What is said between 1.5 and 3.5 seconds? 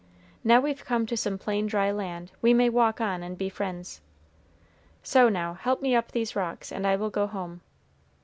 dry land, we may walk on and be